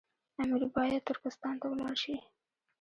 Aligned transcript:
امیر 0.41 0.63
باید 0.75 1.07
ترکستان 1.09 1.55
ته 1.61 1.65
ولاړ 1.71 1.95
شي. 2.03 2.15